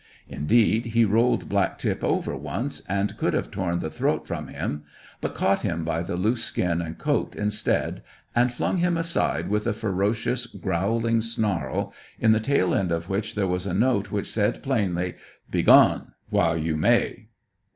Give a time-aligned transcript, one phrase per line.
[0.27, 4.81] Indeed, he rolled Black tip over once, and could have torn the throat from him,
[5.21, 8.01] but caught him by the loose skin and coat instead
[8.35, 13.35] and flung him aside with a ferocious, growling snarl, in the tail end of which
[13.35, 15.17] there was a note which said plainly,
[15.51, 17.27] "Begone, while you may!"